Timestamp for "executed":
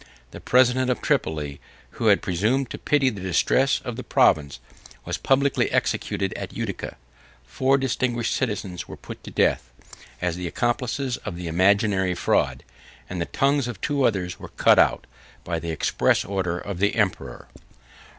5.69-6.33